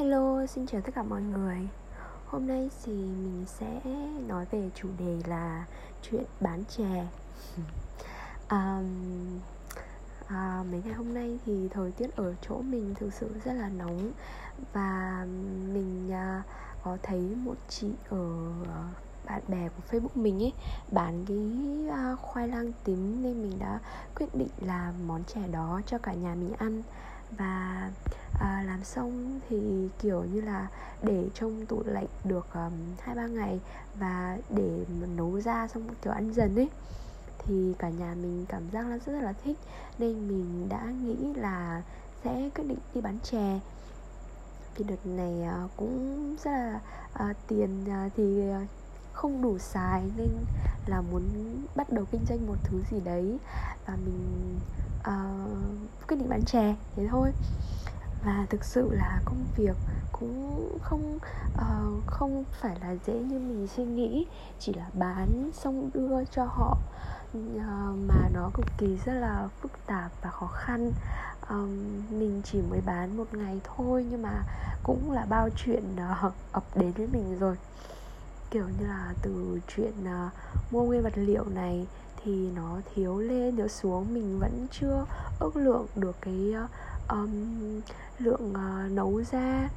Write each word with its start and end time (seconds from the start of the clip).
Hello, 0.00 0.46
xin 0.46 0.66
chào 0.66 0.80
tất 0.80 0.90
cả 0.94 1.02
mọi 1.02 1.22
người. 1.22 1.68
Hôm 2.26 2.46
nay 2.46 2.70
thì 2.84 2.92
mình 2.92 3.44
sẽ 3.46 3.80
nói 4.26 4.46
về 4.50 4.70
chủ 4.74 4.88
đề 4.98 5.20
là 5.26 5.64
chuyện 6.02 6.24
bán 6.40 6.64
chè. 6.64 7.06
Um, 8.50 9.40
à, 10.26 10.64
Mấy 10.70 10.82
ngày 10.84 10.94
hôm 10.94 11.14
nay 11.14 11.38
thì 11.46 11.68
thời 11.68 11.92
tiết 11.92 12.16
ở 12.16 12.34
chỗ 12.48 12.62
mình 12.62 12.94
thực 12.94 13.14
sự 13.14 13.30
rất 13.44 13.52
là 13.52 13.68
nóng 13.68 14.12
Và 14.72 15.26
mình 15.72 16.10
uh, 16.10 16.44
có 16.82 16.96
thấy 17.02 17.20
một 17.44 17.56
chị 17.68 17.90
ở 18.08 18.52
à, 18.68 18.88
bạn 19.26 19.42
bè 19.48 19.68
của 19.68 19.82
Facebook 19.90 20.22
mình 20.22 20.42
ấy 20.42 20.52
bán 20.92 21.24
cái 21.28 21.38
uh, 21.88 22.20
khoai 22.20 22.48
lang 22.48 22.72
tím 22.84 23.22
nên 23.22 23.42
mình 23.42 23.58
đã 23.58 23.78
quyết 24.16 24.34
định 24.34 24.50
làm 24.60 24.94
món 25.06 25.24
chè 25.24 25.40
đó 25.52 25.80
cho 25.86 25.98
cả 25.98 26.12
nhà 26.12 26.34
mình 26.34 26.52
ăn. 26.58 26.82
Và 27.38 27.90
làm 28.80 28.84
xong 28.84 29.40
thì 29.48 29.88
kiểu 29.98 30.24
như 30.24 30.40
là 30.40 30.68
để 31.02 31.28
trong 31.34 31.66
tủ 31.66 31.82
lạnh 31.86 32.06
được 32.24 32.46
hai 32.52 32.64
um, 32.64 33.16
ba 33.16 33.26
ngày 33.26 33.60
và 33.94 34.38
để 34.48 34.84
nấu 35.16 35.40
ra 35.40 35.68
xong 35.68 35.82
kiểu 36.02 36.12
ăn 36.12 36.32
dần 36.32 36.56
ấy 36.56 36.68
thì 37.38 37.74
cả 37.78 37.88
nhà 37.88 38.14
mình 38.22 38.46
cảm 38.48 38.62
giác 38.72 38.86
là 38.86 38.98
rất 39.06 39.12
là 39.12 39.32
thích. 39.44 39.56
Nên 39.98 40.28
mình 40.28 40.68
đã 40.68 40.84
nghĩ 41.04 41.16
là 41.34 41.82
sẽ 42.24 42.50
quyết 42.54 42.64
định 42.68 42.78
đi 42.94 43.00
bán 43.00 43.18
chè. 43.22 43.60
Vì 44.76 44.84
đợt 44.84 45.06
này 45.06 45.42
ờ, 45.42 45.68
cũng 45.76 46.36
rất 46.44 46.50
là 46.50 46.80
à, 47.12 47.34
tiền 47.48 47.84
ờ, 47.88 48.08
thì 48.16 48.42
không 49.12 49.42
đủ 49.42 49.58
xài 49.58 50.02
nên 50.16 50.44
là 50.86 51.00
muốn 51.00 51.22
bắt 51.74 51.90
đầu 51.90 52.04
kinh 52.12 52.26
doanh 52.26 52.46
một 52.46 52.56
thứ 52.64 52.82
gì 52.90 53.00
đấy 53.00 53.38
và 53.86 53.96
mình 53.96 54.60
à, 55.02 55.46
quyết 56.08 56.16
định 56.16 56.28
bán 56.28 56.44
chè 56.44 56.74
thế 56.96 57.06
thôi 57.10 57.32
và 58.24 58.46
thực 58.50 58.64
sự 58.64 58.90
là 58.92 59.20
công 59.24 59.44
việc 59.56 59.76
cũng 60.12 60.78
không 60.82 61.18
uh, 61.54 62.06
không 62.06 62.44
phải 62.60 62.78
là 62.80 62.96
dễ 63.06 63.14
như 63.14 63.38
mình 63.38 63.68
suy 63.76 63.84
nghĩ. 63.84 64.26
Chỉ 64.58 64.72
là 64.72 64.86
bán 64.94 65.50
xong 65.54 65.90
đưa 65.94 66.24
cho 66.24 66.44
họ 66.44 66.78
uh, 67.38 67.62
mà 68.08 68.28
nó 68.34 68.50
cực 68.54 68.66
kỳ 68.78 68.98
rất 69.04 69.12
là 69.12 69.48
phức 69.60 69.72
tạp 69.86 70.10
và 70.22 70.30
khó 70.30 70.46
khăn. 70.46 70.92
Um, 71.50 72.02
mình 72.10 72.42
chỉ 72.44 72.62
mới 72.70 72.80
bán 72.86 73.16
một 73.16 73.26
ngày 73.32 73.60
thôi 73.64 74.06
nhưng 74.10 74.22
mà 74.22 74.42
cũng 74.82 75.12
là 75.12 75.26
bao 75.28 75.48
chuyện 75.56 75.84
uh, 75.94 76.32
ập 76.52 76.64
đến 76.74 76.92
với 76.92 77.06
mình 77.12 77.38
rồi. 77.38 77.56
Kiểu 78.50 78.64
như 78.80 78.86
là 78.86 79.14
từ 79.22 79.60
chuyện 79.68 79.92
uh, 80.02 80.32
mua 80.72 80.82
nguyên 80.82 81.02
vật 81.02 81.12
liệu 81.16 81.44
này 81.44 81.86
thì 82.24 82.50
nó 82.56 82.80
thiếu 82.94 83.18
lên 83.18 83.56
thiếu 83.56 83.68
xuống. 83.68 84.14
Mình 84.14 84.38
vẫn 84.38 84.66
chưa 84.70 85.04
ước 85.40 85.56
lượng 85.56 85.86
được 85.96 86.16
cái 86.20 86.54
uh, 86.64 86.70
um, 87.10 87.80
lượng 88.18 88.52
uh, 88.52 88.92
nấu 88.92 89.22
ra. 89.32 89.68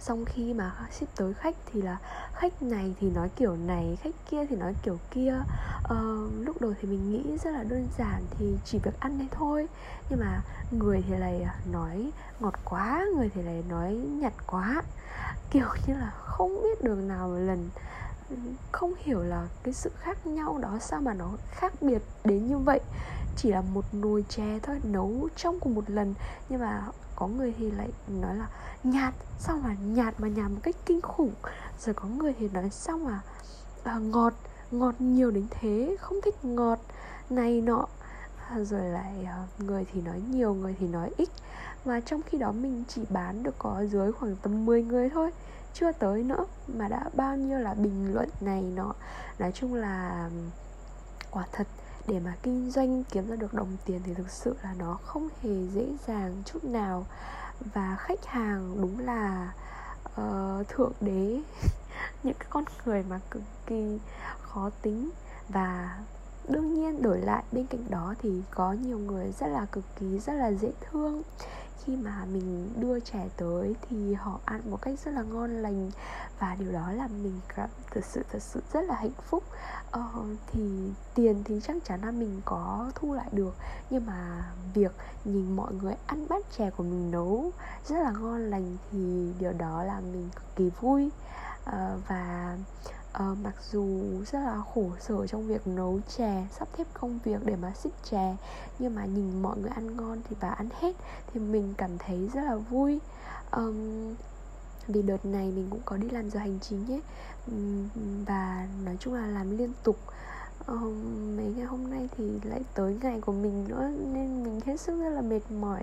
Xong 0.00 0.24
khi 0.24 0.54
mà 0.54 0.72
ship 0.90 1.16
tới 1.16 1.34
khách 1.34 1.54
thì 1.72 1.82
là 1.82 1.96
khách 2.34 2.62
này 2.62 2.94
thì 3.00 3.10
nói 3.10 3.28
kiểu 3.36 3.56
này 3.56 3.98
khách 4.02 4.14
kia 4.30 4.46
thì 4.46 4.56
nói 4.56 4.74
kiểu 4.82 4.98
kia. 5.10 5.42
Uh, 5.84 6.46
lúc 6.46 6.60
đầu 6.60 6.74
thì 6.80 6.88
mình 6.88 7.12
nghĩ 7.12 7.38
rất 7.44 7.50
là 7.50 7.62
đơn 7.62 7.88
giản 7.98 8.22
thì 8.38 8.56
chỉ 8.64 8.78
việc 8.78 9.00
ăn 9.00 9.18
đấy 9.18 9.28
thôi. 9.30 9.68
Nhưng 10.10 10.20
mà 10.20 10.42
người 10.70 11.04
thì 11.08 11.16
lại 11.16 11.42
à, 11.42 11.54
nói 11.72 12.10
ngọt 12.40 12.54
quá 12.64 13.06
người 13.16 13.30
thì 13.34 13.42
lại 13.42 13.64
nói 13.68 13.92
nhạt 13.92 14.32
quá. 14.46 14.82
Kiểu 15.50 15.68
như 15.86 15.94
là 15.94 16.10
không 16.16 16.62
biết 16.62 16.84
đường 16.84 17.08
nào 17.08 17.28
một 17.28 17.38
lần. 17.38 17.68
Không 18.72 18.94
hiểu 18.98 19.22
là 19.22 19.46
cái 19.62 19.74
sự 19.74 19.90
khác 19.98 20.26
nhau 20.26 20.58
đó 20.58 20.78
sao 20.80 21.00
mà 21.00 21.14
nó 21.14 21.30
khác 21.50 21.72
biệt 21.80 22.02
đến 22.24 22.46
như 22.46 22.58
vậy 22.58 22.80
chỉ 23.36 23.50
là 23.50 23.60
một 23.60 23.84
nồi 23.92 24.24
chè 24.28 24.58
thôi 24.62 24.80
nấu 24.82 25.28
trong 25.36 25.60
cùng 25.60 25.74
một 25.74 25.90
lần. 25.90 26.14
Nhưng 26.48 26.60
mà 26.60 26.82
có 27.16 27.26
người 27.26 27.54
thì 27.58 27.70
lại 27.70 27.88
nói 28.08 28.34
là 28.36 28.46
nhạt 28.84 29.14
sao 29.38 29.56
mà 29.56 29.76
nhạt 29.84 30.20
mà 30.20 30.28
nhạt 30.28 30.50
một 30.50 30.60
cách 30.62 30.76
kinh 30.86 31.00
khủng. 31.00 31.32
Rồi 31.80 31.94
có 31.94 32.08
người 32.08 32.34
thì 32.38 32.48
nói 32.48 32.70
sao 32.70 32.98
mà 32.98 33.20
à, 33.84 33.98
ngọt 33.98 34.32
ngọt 34.70 34.94
nhiều 34.98 35.30
đến 35.30 35.46
thế 35.50 35.96
không 36.00 36.20
thích 36.24 36.44
ngọt 36.44 36.78
này 37.30 37.60
nọ. 37.60 37.86
À, 38.50 38.58
rồi 38.58 38.84
lại 38.84 39.24
à, 39.26 39.46
người 39.58 39.86
thì 39.92 40.00
nói 40.00 40.22
nhiều 40.30 40.54
người 40.54 40.76
thì 40.80 40.88
nói 40.88 41.10
ít. 41.16 41.28
Mà 41.84 42.00
trong 42.00 42.22
khi 42.22 42.38
đó 42.38 42.52
mình 42.52 42.84
chỉ 42.88 43.02
bán 43.10 43.42
được 43.42 43.54
có 43.58 43.84
dưới 43.90 44.12
khoảng 44.12 44.36
tầm 44.36 44.66
10 44.66 44.82
người 44.82 45.10
thôi 45.10 45.30
chưa 45.74 45.92
tới 45.92 46.22
nữa 46.22 46.46
mà 46.66 46.88
đã 46.88 47.10
bao 47.14 47.36
nhiêu 47.36 47.58
là 47.58 47.74
bình 47.74 48.14
luận 48.14 48.28
này 48.40 48.62
nọ. 48.62 48.94
Nói 49.38 49.52
chung 49.52 49.74
là 49.74 50.28
quả 51.30 51.44
thật 51.52 51.66
để 52.08 52.20
mà 52.20 52.36
kinh 52.42 52.70
doanh 52.70 53.04
kiếm 53.04 53.28
ra 53.30 53.36
được 53.36 53.54
đồng 53.54 53.76
tiền 53.84 54.00
thì 54.04 54.14
thực 54.14 54.30
sự 54.30 54.56
là 54.62 54.74
nó 54.78 54.98
không 55.04 55.28
hề 55.42 55.66
dễ 55.74 55.86
dàng 56.06 56.42
chút 56.46 56.64
nào. 56.64 57.06
Và 57.74 57.96
khách 57.98 58.26
hàng 58.26 58.76
đúng 58.80 58.98
là 58.98 59.52
uh, 60.20 60.68
thượng 60.68 60.92
đế 61.00 61.40
những 62.22 62.34
cái 62.38 62.48
con 62.50 62.64
người 62.84 63.04
mà 63.08 63.20
cực 63.30 63.42
kỳ 63.66 63.98
khó 64.40 64.70
tính. 64.82 65.10
Và 65.48 65.98
đương 66.48 66.74
nhiên 66.74 67.02
đổi 67.02 67.18
lại 67.18 67.42
bên 67.52 67.66
cạnh 67.66 67.84
đó 67.90 68.14
thì 68.22 68.42
có 68.50 68.72
nhiều 68.72 68.98
người 68.98 69.32
rất 69.40 69.46
là 69.46 69.66
cực 69.72 69.84
kỳ 70.00 70.18
rất 70.18 70.32
là 70.32 70.52
dễ 70.52 70.72
thương 70.80 71.22
khi 71.84 71.96
mà 71.96 72.24
mình 72.24 72.72
đưa 72.80 73.00
trẻ 73.00 73.28
tới 73.36 73.74
thì 73.88 74.14
họ 74.14 74.40
ăn 74.44 74.60
một 74.70 74.82
cách 74.82 74.94
rất 75.04 75.10
là 75.10 75.22
ngon 75.22 75.50
lành. 75.50 75.90
Và 76.38 76.56
điều 76.58 76.72
đó 76.72 76.92
làm 76.92 77.22
mình 77.22 77.40
cảm 77.56 77.68
thật 77.90 78.04
sự 78.04 78.22
thật 78.32 78.42
sự 78.42 78.62
rất 78.72 78.80
là 78.80 78.94
hạnh 78.94 79.10
phúc. 79.22 79.42
Ờ, 79.90 80.08
thì 80.52 80.90
tiền 81.14 81.42
thì 81.44 81.60
chắc 81.62 81.76
chắn 81.84 82.00
là 82.04 82.10
mình 82.10 82.40
có 82.44 82.90
thu 82.94 83.14
lại 83.14 83.28
được. 83.32 83.54
Nhưng 83.90 84.06
mà 84.06 84.50
việc 84.74 84.92
nhìn 85.24 85.56
mọi 85.56 85.74
người 85.74 85.94
ăn 86.06 86.26
bát 86.28 86.46
chè 86.58 86.70
của 86.70 86.82
mình 86.82 87.10
nấu 87.10 87.50
rất 87.86 87.98
là 88.02 88.10
ngon 88.10 88.50
lành 88.50 88.76
thì 88.90 89.32
điều 89.38 89.52
đó 89.52 89.84
làm 89.84 90.12
mình 90.12 90.28
cực 90.34 90.56
kỳ 90.56 90.70
vui. 90.80 91.10
Ờ, 91.64 91.98
và 92.08 92.56
uh, 93.16 93.38
mặc 93.42 93.54
dù 93.70 94.00
rất 94.32 94.38
là 94.38 94.62
khổ 94.74 94.90
sở 95.00 95.26
trong 95.26 95.46
việc 95.46 95.66
nấu 95.66 96.00
chè 96.16 96.46
sắp 96.58 96.68
xếp 96.78 96.86
công 96.94 97.18
việc 97.24 97.44
để 97.44 97.56
mà 97.56 97.72
xích 97.74 97.94
chè 98.10 98.36
nhưng 98.78 98.94
mà 98.94 99.04
nhìn 99.04 99.42
mọi 99.42 99.58
người 99.58 99.70
ăn 99.70 99.96
ngon 99.96 100.20
thì 100.28 100.36
và 100.40 100.48
ăn 100.48 100.68
hết 100.80 100.96
thì 101.32 101.40
mình 101.40 101.74
cảm 101.76 101.98
thấy 101.98 102.30
rất 102.34 102.42
là 102.44 102.56
vui. 102.56 103.00
Um, 103.50 104.14
vì 104.88 105.02
đợt 105.02 105.24
này 105.24 105.50
mình 105.50 105.66
cũng 105.70 105.80
có 105.84 105.96
đi 105.96 106.10
làm 106.10 106.30
giờ 106.30 106.40
hành 106.40 106.58
chính 106.60 106.92
ấy 106.92 107.02
um, 107.46 107.88
và 108.24 108.68
nói 108.84 108.96
chung 109.00 109.14
là 109.14 109.26
làm 109.26 109.58
liên 109.58 109.72
tục. 109.82 109.96
Um, 110.66 111.36
mấy 111.36 111.46
ngày 111.46 111.66
hôm 111.66 111.90
nay 111.90 112.08
thì 112.16 112.40
lại 112.44 112.60
tới 112.74 112.96
ngày 113.02 113.20
của 113.20 113.32
mình 113.32 113.64
nữa 113.68 113.90
nên 114.12 114.44
mình 114.44 114.60
hết 114.66 114.80
sức 114.80 115.02
rất 115.02 115.10
là 115.10 115.20
mệt 115.20 115.50
mỏi. 115.50 115.82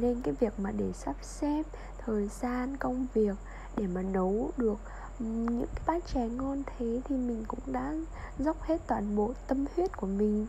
Nên 0.00 0.20
cái 0.22 0.34
việc 0.40 0.60
mà 0.60 0.70
để 0.70 0.92
sắp 0.92 1.16
xếp 1.22 1.62
thời 1.98 2.28
gian 2.40 2.76
công 2.76 3.06
việc 3.14 3.36
để 3.76 3.86
mà 3.86 4.02
nấu 4.02 4.50
được 4.56 4.78
những 5.18 5.66
cái 5.74 5.82
bát 5.86 6.06
chè 6.14 6.28
ngon 6.28 6.62
thế 6.78 7.00
thì 7.04 7.16
mình 7.16 7.44
cũng 7.48 7.60
đã 7.66 7.94
dốc 8.38 8.62
hết 8.62 8.80
toàn 8.86 9.16
bộ 9.16 9.32
tâm 9.46 9.64
huyết 9.76 9.96
của 9.96 10.06
mình. 10.06 10.46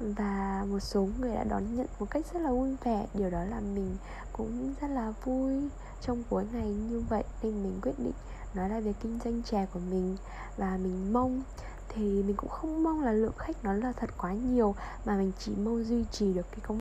Và 0.00 0.64
một 0.70 0.80
số 0.80 1.08
người 1.18 1.34
đã 1.34 1.44
đón 1.44 1.76
nhận 1.76 1.86
một 1.98 2.10
cách 2.10 2.24
rất 2.32 2.40
là 2.40 2.50
vui 2.50 2.76
vẻ. 2.84 3.06
Điều 3.14 3.30
đó 3.30 3.44
là 3.44 3.60
mình 3.60 3.96
cũng 4.32 4.74
rất 4.80 4.88
là 4.88 5.12
vui 5.24 5.68
trong 6.00 6.22
cuối 6.30 6.44
ngày 6.52 6.70
như 6.70 7.02
vậy. 7.08 7.24
Nên 7.42 7.62
mình 7.62 7.78
quyết 7.82 7.98
định 7.98 8.12
nói 8.54 8.68
lại 8.68 8.80
về 8.80 8.92
kinh 9.02 9.18
doanh 9.24 9.42
chè 9.42 9.66
của 9.72 9.80
mình. 9.90 10.16
Và 10.56 10.78
mình 10.82 11.12
mong, 11.12 11.42
thì 11.88 12.22
mình 12.22 12.36
cũng 12.36 12.50
không 12.50 12.82
mong 12.82 13.04
là 13.04 13.12
lượng 13.12 13.32
khách 13.38 13.64
nó 13.64 13.72
là 13.72 13.92
thật 13.92 14.10
quá 14.18 14.32
nhiều, 14.32 14.74
mà 15.04 15.16
mình 15.16 15.32
chỉ 15.38 15.52
mong 15.64 15.84
duy 15.84 16.04
trì 16.12 16.32
được 16.32 16.46
cái 16.50 16.60
công 16.62 16.76